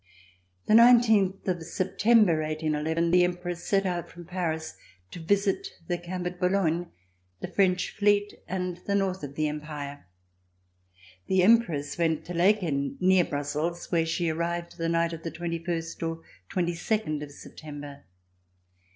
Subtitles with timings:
[0.65, 4.75] The nineteenth of September, 181 1, the Emperor set out from Paris
[5.11, 6.87] to visit the camp at Boulogne,
[7.39, 10.07] the French Fleet and the north of the Empire.
[11.27, 15.59] The Empress went to Laeken near Brussels, where she arrived the night of the twenty
[15.63, 18.05] first or twenty second of September.